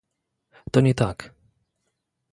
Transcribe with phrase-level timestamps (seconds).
[0.71, 1.29] To nie tak